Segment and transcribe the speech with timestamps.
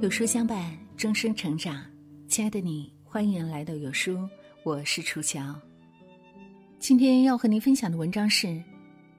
[0.00, 1.84] 有书相伴，终生成长。
[2.28, 4.28] 亲爱的你，欢迎来到有书，
[4.62, 5.52] 我是楚乔。
[6.78, 8.62] 今天要和您分享的文章是：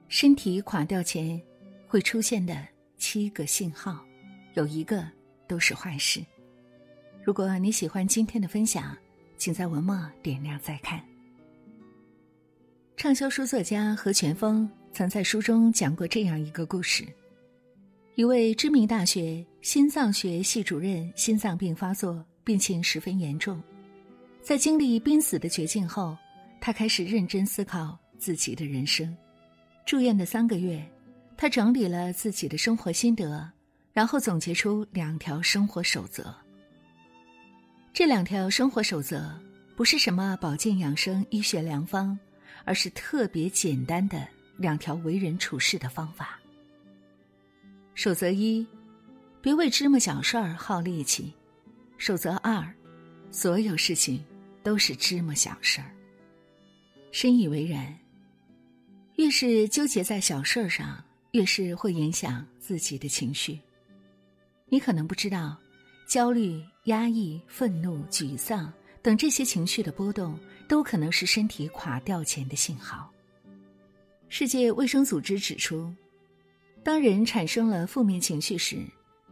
[0.08, 1.38] 身体垮掉前
[1.86, 4.02] 会出现的七个信号，
[4.54, 5.06] 有一个
[5.46, 6.24] 都是坏事。
[7.22, 8.96] 如果你喜欢今天的分享，
[9.36, 10.98] 请在文末点亮再看。
[12.96, 17.06] 畅销书作家何全峰曾在书中讲过这样一个故事。
[18.20, 23.58] 一位知名大学心脏学系主任心脏病发作，病情十分严重。
[24.42, 26.14] 在经历濒死的绝境后，
[26.60, 29.16] 他开始认真思考自己的人生。
[29.86, 30.86] 住院的三个月，
[31.34, 33.50] 他整理了自己的生活心得，
[33.90, 36.36] 然后总结出两条生活守则。
[37.94, 39.34] 这两条生活守则
[39.74, 42.18] 不是什么保健养生、医学良方，
[42.66, 46.38] 而是特别简单的两条为人处事的方法。
[48.02, 48.66] 守则一，
[49.42, 51.34] 别为芝麻小事儿耗力气。
[51.98, 52.66] 守则二，
[53.30, 54.24] 所有事情
[54.62, 55.94] 都是芝麻小事儿。
[57.12, 57.94] 深以为然。
[59.16, 63.60] 越是纠结在小事儿上，越是会影响自己的情绪。
[64.70, 65.54] 你可能不知道，
[66.08, 73.12] 焦虑、压抑、愤怒、沮丧等这些情绪的波动，都可能是身体垮掉前的信号。
[74.30, 75.94] 世界卫生组织指出。
[76.82, 78.78] 当人产生了负面情绪时，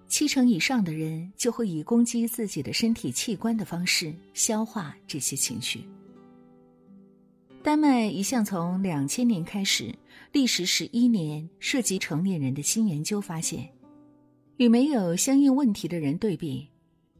[0.07, 5.83] 七成以上的人就会以攻击自己的身体器官的方式消化这些情绪。
[7.63, 9.95] 丹麦一项从两千年开始、
[10.33, 13.69] 历时十一年、涉及成年人的新研究发现，
[14.59, 16.69] 与没有相应问题的人对比，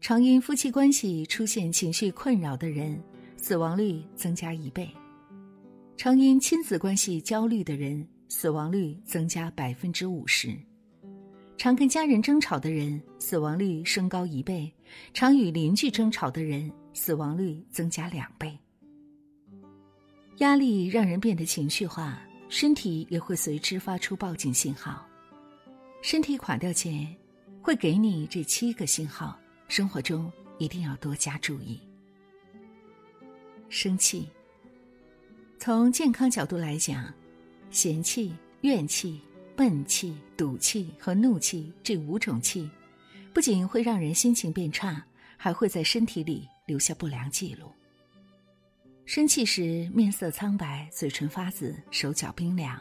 [0.01, 3.03] 常因夫妻关系出现情绪困扰的人，
[3.37, 4.87] 死亡率增加一倍；
[5.97, 8.07] 常因亲子关系焦虑的人。
[8.29, 10.55] 死亡率增加百分之五十，
[11.57, 14.71] 常跟家人争吵的人死亡率升高一倍，
[15.15, 18.57] 常与邻居争吵的人死亡率增加两倍。
[20.37, 22.21] 压力让人变得情绪化，
[22.51, 25.05] 身体也会随之发出报警信号。
[26.03, 27.13] 身体垮掉前，
[27.63, 29.37] 会给你这七个信号，
[29.69, 31.81] 生活中一定要多加注意。
[33.71, 34.29] 生气，
[35.59, 37.13] 从健康角度来讲。
[37.71, 39.21] 嫌弃、怨气、
[39.57, 42.69] 笨气、赌气和怒气这五种气，
[43.33, 45.05] 不仅会让人心情变差，
[45.37, 47.71] 还会在身体里留下不良记录。
[49.05, 52.79] 生气时面色苍白、嘴唇发紫、手脚冰凉，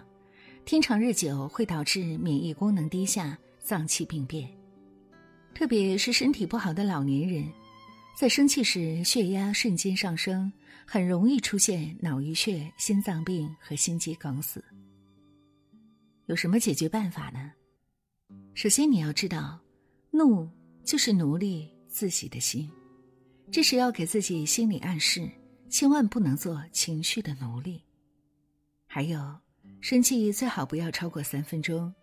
[0.66, 4.50] 天长日久会导致免疫功能低下、脏器病变。
[5.54, 7.50] 特别是身体不好的老年人，
[8.20, 10.52] 在生气时血压瞬间上升，
[10.86, 14.64] 很容易出现脑溢血、心脏病和心肌梗死。
[16.28, 17.52] 有什么解决办法呢？
[18.54, 19.58] 首先，你要知道，
[20.12, 20.50] 怒
[20.84, 22.70] 就是奴隶自己的心，
[23.50, 25.30] 这时要给自己心理暗示，
[25.70, 27.82] 千万不能做情绪的奴隶。
[28.88, 29.18] 还有，
[29.80, 31.94] 生气最好不要超过三分钟，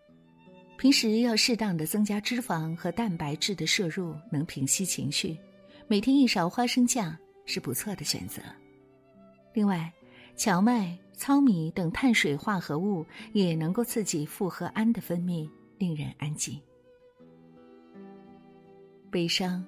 [0.79, 5.37] 平时要适当的增加脂肪和蛋白质的摄入，能平息情绪。
[5.87, 7.15] 每天一勺花生酱
[7.45, 8.41] 是不错的选择。
[9.53, 9.93] 另外，
[10.35, 10.99] 荞麦。
[11.17, 15.49] 糙米等碳水化合物也能够刺激复合胺的分泌，
[15.79, 16.61] 令人安静。
[19.11, 19.65] 悲伤、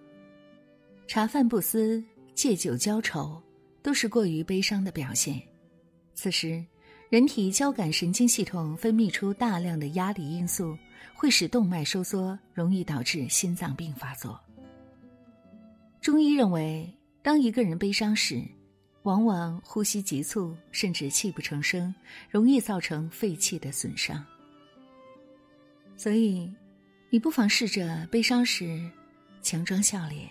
[1.07, 2.03] 茶饭不思、
[2.35, 3.41] 借酒浇愁，
[3.81, 5.41] 都是过于悲伤的表现。
[6.15, 6.65] 此时，
[7.09, 10.77] 人体交感神经系统分泌出大量的压力因素，
[11.15, 14.41] 会使动脉收缩，容易导致心脏病发作。
[16.01, 16.93] 中医认为，
[17.23, 18.43] 当一个人悲伤时，
[19.07, 21.95] 往往呼吸急促，甚至泣不成声，
[22.29, 24.25] 容易造成肺气的损伤。
[25.97, 26.53] 所以，
[27.09, 28.91] 你不妨试着悲伤时
[29.43, 30.29] 强装笑脸，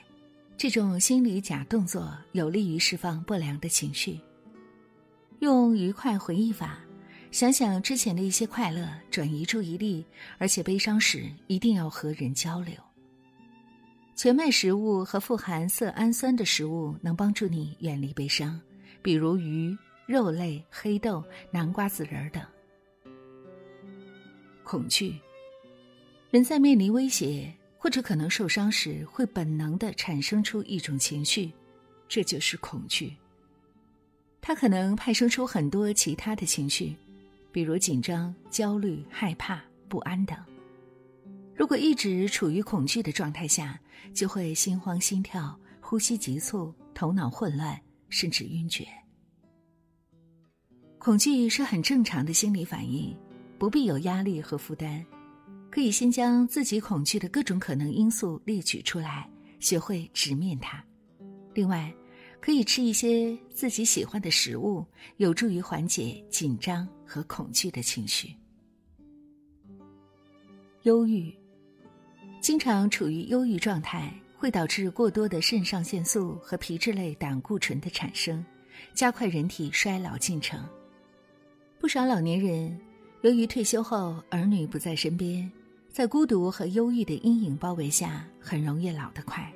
[0.57, 4.19] 这种心理假动作有利于释放不良的情绪。
[5.39, 6.77] 用愉快回忆法，
[7.31, 10.05] 想想之前的一些快乐，转移注意力。
[10.37, 12.75] 而且，悲伤时一定要和人交流。
[14.15, 18.57] 全麦食物和富含色氨酸的食物能帮助你远离悲伤，
[19.01, 21.21] 比如鱼、肉类、黑豆、
[21.51, 22.41] 南瓜、籽仁等。
[24.63, 25.19] 恐惧，
[26.31, 31.51] 人在面临威胁或者可能受伤时，会本能的产生出一种情绪，
[32.07, 33.13] 这就是恐惧。
[34.39, 36.95] 它可能派生出很多其他的情绪，
[37.51, 40.37] 比如紧张、焦虑、害怕、不安等。
[41.55, 43.79] 如果一直处于恐惧的状态下，
[44.13, 47.79] 就会心慌心跳、呼吸急促、头脑混乱，
[48.09, 48.85] 甚至晕厥。
[50.99, 53.15] 恐惧是很正常的心理反应，
[53.57, 55.05] 不必有压力和负担，
[55.71, 59.29] 可以先将自己恐惧的各种可能因素列举出来，
[59.59, 60.83] 学会直面它。
[61.53, 61.93] 另外，
[62.41, 64.85] 可以吃一些自己喜欢的食物，
[65.17, 68.35] 有助于缓解紧张和恐惧的情绪。
[70.83, 71.35] 忧郁，
[72.45, 78.45] 经常处于忧郁状态，会导致过多的肾上腺素和皮质类胆固醇的产生，
[78.93, 80.63] 加快人体衰老进程。
[81.79, 82.79] 不少老年人
[83.23, 85.51] 由于退休后儿女不在身边，
[85.89, 89.51] 在孤独和忧郁的阴影包围下，很容易老得快。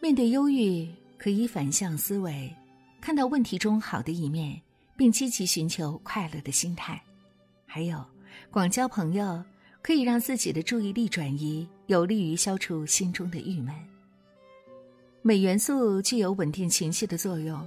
[0.00, 0.88] 面对忧郁，
[1.18, 2.50] 可以反向思维，
[2.98, 4.58] 看到问题中好的一面，
[4.96, 6.98] 并积极寻求快乐的心态。
[7.66, 8.02] 还有。
[8.50, 9.42] 广交朋友
[9.82, 13.74] 可以让自己的注意力转移，有利于消除心中的郁闷。
[15.22, 17.66] 镁元素具有稳定情绪的作用，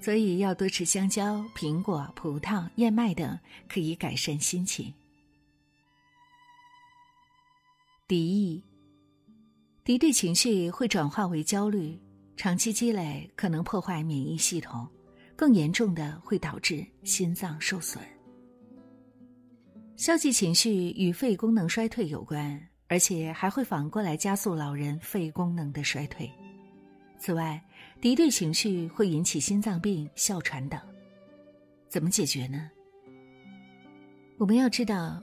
[0.00, 3.38] 所以要多吃香蕉、苹果、葡萄、燕麦等，
[3.68, 4.92] 可以改善心情。
[8.06, 8.62] 敌意，
[9.84, 11.98] 敌对情绪会转化为焦虑，
[12.36, 14.86] 长期积累可能破坏免疫系统，
[15.34, 18.02] 更严重的会导致心脏受损。
[20.02, 26.28] 消极情绪与肺功能衰退有关，而且还会反过来加速老人肺功能的衰退。
[27.20, 27.62] 此外，
[28.00, 30.80] 敌对情绪会引起心脏病、哮喘等。
[31.88, 32.68] 怎么解决呢？
[34.38, 35.22] 我们要知道，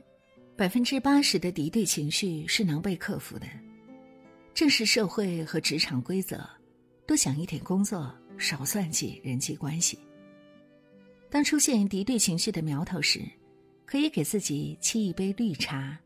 [0.55, 3.45] 百分之八十的敌对情绪是能被克服的。
[4.53, 6.49] 正视社会和职场规则，
[7.05, 9.99] 多想一点工作，少算计人际关系。
[11.29, 13.19] 当出现敌对情绪的苗头时，
[13.89, 15.97] 可以给自己沏一杯绿茶，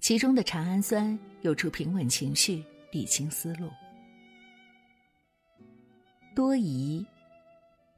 [0.00, 3.68] 其中的茶氨酸有助平稳情绪、理清思路。
[6.34, 7.04] 多疑，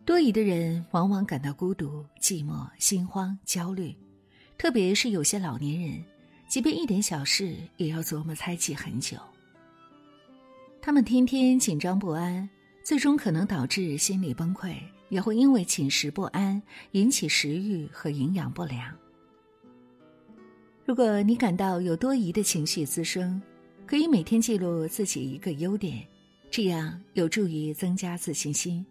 [0.05, 3.97] 多疑的人往往感到孤独、寂寞、心慌、焦虑，
[4.59, 6.05] 特别是有些老年人，
[6.49, 9.17] 即便一点小事也要琢磨猜忌很久。
[10.83, 12.51] 他们天天紧张不安，
[12.83, 14.75] 最终可能导致心理崩溃，
[15.11, 16.61] 也会因为寝食不安
[16.91, 18.93] 引起食欲和营养不良。
[20.89, 23.39] 如果你感到有多疑的情绪滋生，
[23.85, 26.03] 可以每天记录自己一个优点，
[26.51, 28.83] 这样有助于增加自信心，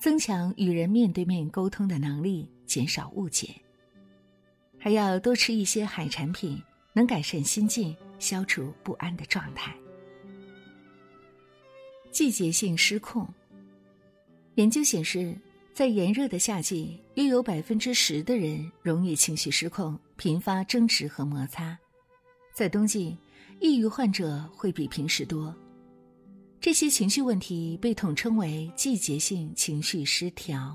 [0.00, 3.50] 增强与人面对面沟通的能力，减少误解。
[4.76, 6.60] 还要多吃一些海产品，
[6.92, 9.72] 能改善心境，消除不安的状态。
[12.10, 13.24] 季节性失控，
[14.56, 15.32] 研究显示。
[15.76, 21.76] 在炎热的夏季，约有百分之十的人容易情绪失控，频发争执和摩擦；
[22.54, 23.14] 在冬季，
[23.60, 25.54] 抑郁患者会比平时多。
[26.62, 30.74] 这些情绪问题被统称为季节性情绪失调。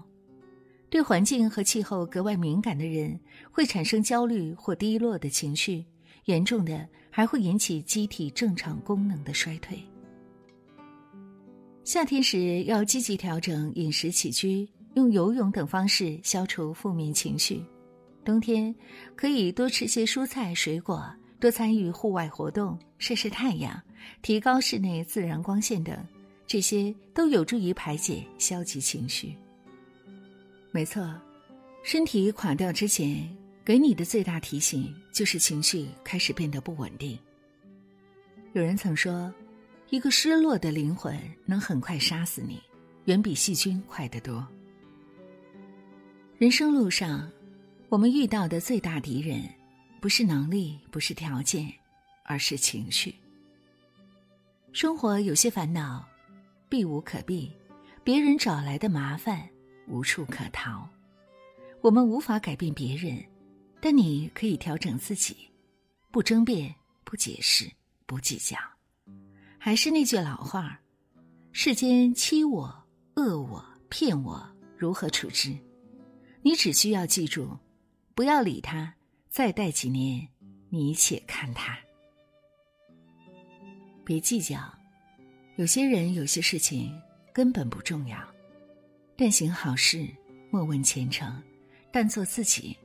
[0.87, 3.19] 对环境和气候格外敏感的人
[3.49, 5.83] 会产生焦虑或低落的情绪，
[6.25, 9.79] 严重的还会引起机体正常功能的衰退。
[11.83, 14.69] 夏天时要积极调整饮食起居。
[14.93, 17.63] 用游泳等方式消除负面情绪。
[18.23, 18.73] 冬天
[19.15, 21.03] 可以多吃些蔬菜水果，
[21.39, 23.81] 多参与户外活动，晒晒太阳，
[24.21, 25.97] 提高室内自然光线等，
[26.45, 29.35] 这些都有助于排解消极情绪。
[30.71, 31.13] 没错，
[31.83, 33.27] 身体垮掉之前，
[33.65, 37.17] 给你的最大提醒就是情绪开始变得不稳定。
[38.53, 39.33] 有人曾说，
[39.89, 42.61] 一个失落的灵魂能很快杀死你，
[43.05, 44.47] 远比细菌快得多。
[46.41, 47.31] 人生路上，
[47.87, 49.47] 我们遇到的最大敌人，
[49.99, 51.71] 不是能力，不是条件，
[52.23, 53.13] 而是情绪。
[54.73, 56.03] 生活有些烦恼，
[56.67, 57.51] 避无可避；
[58.03, 59.47] 别人找来的麻烦，
[59.87, 60.89] 无处可逃。
[61.79, 63.23] 我们无法改变别人，
[63.79, 65.47] 但你可以调整自己，
[66.09, 67.71] 不争辩，不解释，
[68.07, 68.57] 不计较。
[69.59, 70.81] 还是那句老话
[71.51, 72.83] 世间欺我、
[73.13, 74.43] 恶我、骗我，
[74.75, 75.55] 如何处置？
[76.43, 77.57] 你只需要记住，
[78.15, 78.93] 不要理他。
[79.29, 80.27] 再待几年，
[80.69, 81.77] 你且看他。
[84.03, 84.59] 别计较，
[85.55, 86.91] 有些人、有些事情
[87.31, 88.17] 根本不重要。
[89.15, 90.05] 但行好事，
[90.49, 91.31] 莫问前程；
[91.93, 92.75] 但做自己，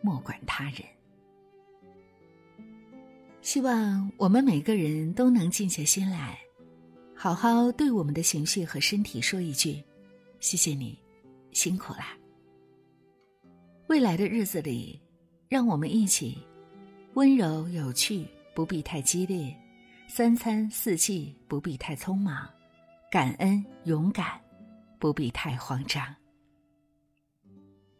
[0.00, 0.82] 莫管他人。
[3.42, 6.38] 希望我们每个人都能静下心来，
[7.16, 9.82] 好好对我们的情绪和身体说一句
[10.38, 10.96] ：“谢谢你，
[11.50, 12.16] 辛苦啦。”
[13.90, 15.00] 未来的日子里，
[15.48, 16.38] 让我们一起
[17.14, 19.52] 温柔有趣，不必太激烈；
[20.06, 22.46] 三餐四季不必太匆忙；
[23.10, 24.40] 感恩勇敢，
[25.00, 26.06] 不必太慌张。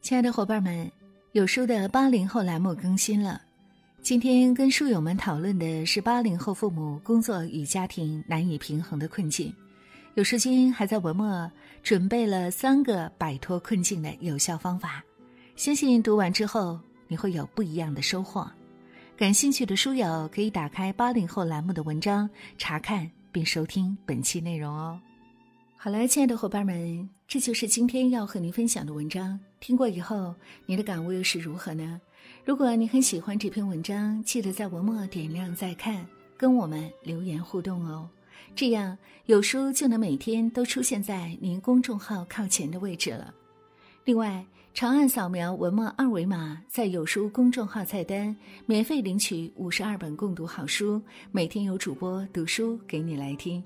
[0.01, 0.89] 亲爱的伙伴们，
[1.33, 3.43] 有书的八零后栏目更新了，
[4.01, 9.53] 今天跟书友们讨论的是八零后父母工作与家庭难以平衡的困境。
[10.15, 11.51] 有书君还在文末
[11.83, 15.05] 准备了三个摆脱困境的有效方法，
[15.61, 18.51] 相信读完之后你会有不一样的收获。
[19.15, 22.27] 感兴趣的书友可以打开八零后栏目的文章
[22.57, 24.99] 查看并收听本期内容哦。
[25.77, 29.39] 好了，亲爱的伙伴们，这就是今天要和您分享的文章。
[29.61, 32.01] 听过以后，你的感悟又是如何呢？
[32.43, 36.07] 如果你很喜欢这篇文章，记得在文末点亮再看，
[36.39, 38.09] 跟我们留言互动哦。
[38.57, 43.35] 这样有书就能每天都出现在您公众号靠前的位置了。
[44.07, 48.35] 另外，长按扫描文末二维码，在有书公众号菜单
[48.67, 53.63] 免费领取五十二本共读好书，每天有主播读书给你来听。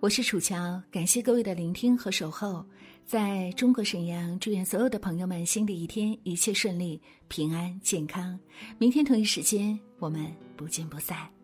[0.00, 2.64] 我是楚乔，感谢各位的聆听和守候。
[3.06, 8.38] 在中国沈阳，祝愿所有的朋友们新的一天一切顺利、平安健康。
[8.78, 11.41] 明天同一时间，我们不见不散。